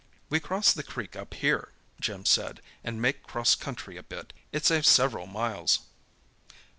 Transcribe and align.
"We 0.31 0.39
cross 0.39 0.73
the 0.73 0.81
creek 0.81 1.15
up 1.15 1.35
here," 1.35 1.69
Jim 1.99 2.25
said, 2.25 2.63
"and 2.83 2.99
make 2.99 3.21
'cross 3.21 3.53
country 3.53 3.97
a 3.97 4.01
bit. 4.01 4.33
It 4.51 4.65
saves 4.65 4.89
several 4.89 5.27
miles." 5.27 5.81